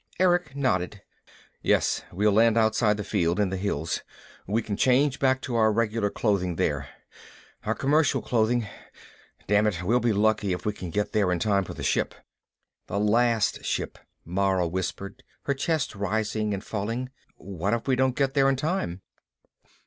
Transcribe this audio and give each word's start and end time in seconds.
Erick 0.19 0.55
nodded. 0.55 1.03
"Yes. 1.61 2.01
We'll 2.11 2.31
land 2.31 2.57
outside 2.57 2.97
the 2.97 3.03
field, 3.03 3.39
in 3.39 3.49
the 3.51 3.55
hills. 3.55 4.01
We 4.47 4.63
can 4.63 4.75
change 4.75 5.19
back 5.19 5.41
to 5.41 5.53
our 5.53 5.71
regular 5.71 6.09
clothing 6.09 6.55
there, 6.55 6.89
our 7.65 7.75
commercial 7.75 8.19
clothing. 8.19 8.67
Damn 9.45 9.67
it 9.67 9.83
we'll 9.83 9.99
be 9.99 10.11
lucky 10.11 10.53
if 10.53 10.65
we 10.65 10.73
can 10.73 10.89
get 10.89 11.11
there 11.11 11.31
in 11.31 11.37
time 11.37 11.63
for 11.65 11.75
the 11.75 11.83
ship." 11.83 12.15
"The 12.87 12.99
last 12.99 13.63
ship," 13.63 13.99
Mara 14.25 14.67
whispered, 14.67 15.21
her 15.43 15.53
chest 15.53 15.93
rising 15.93 16.51
and 16.51 16.63
falling. 16.63 17.11
"What 17.35 17.75
if 17.75 17.87
we 17.87 17.95
don't 17.95 18.15
get 18.17 18.33
there 18.33 18.49
in 18.49 18.55
time?" 18.55 19.03